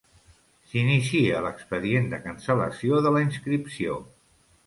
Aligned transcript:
S'inicia 0.69 1.41
l'expedient 1.47 2.09
de 2.15 2.21
cancel·lació 2.23 3.01
de 3.09 3.13
la 3.17 3.23
inscripció. 3.27 4.01